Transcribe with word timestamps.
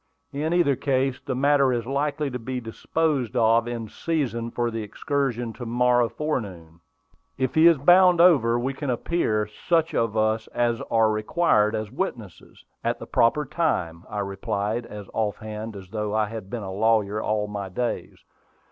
"In 0.33 0.51
either 0.51 0.75
case, 0.75 1.19
the 1.23 1.35
matter 1.35 1.71
is 1.71 1.85
likely 1.85 2.31
to 2.31 2.39
be 2.39 2.59
disposed 2.59 3.35
of 3.35 3.67
in 3.67 3.87
season 3.87 4.49
for 4.49 4.71
the 4.71 4.81
excursion 4.81 5.53
to 5.53 5.65
morrow 5.67 6.09
forenoon. 6.09 6.79
If 7.37 7.53
he 7.53 7.67
is 7.67 7.77
bound 7.77 8.19
over, 8.19 8.57
we 8.57 8.73
can 8.73 8.89
appear, 8.89 9.45
such 9.45 9.93
of 9.93 10.17
us 10.17 10.47
as 10.55 10.81
are 10.89 11.11
required 11.11 11.75
as 11.75 11.91
witnesses, 11.91 12.65
at 12.83 12.97
the 12.97 13.05
proper 13.05 13.45
time," 13.45 14.05
I 14.09 14.21
replied, 14.21 14.87
as 14.87 15.07
off 15.13 15.37
hand 15.37 15.75
as 15.75 15.89
though 15.89 16.15
I 16.15 16.29
had 16.29 16.49
been 16.49 16.63
a 16.63 16.73
lawyer 16.73 17.21
all 17.21 17.45
my 17.47 17.69
days. 17.69 18.23